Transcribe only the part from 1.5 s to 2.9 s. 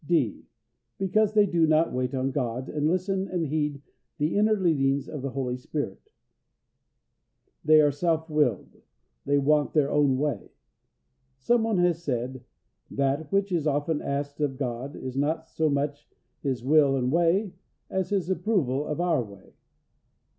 not wait on God, and